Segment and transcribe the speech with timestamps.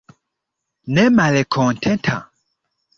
[0.93, 2.15] Ne malkontenta?